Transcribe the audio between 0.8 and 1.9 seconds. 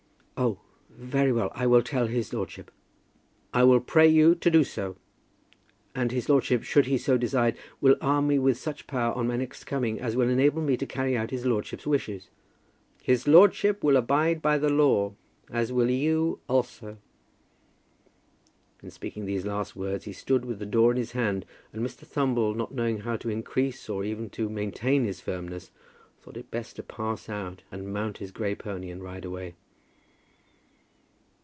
very well. I will